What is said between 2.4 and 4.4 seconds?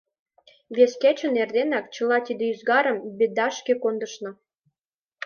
ӱзгарым «Бедашке» кондышна.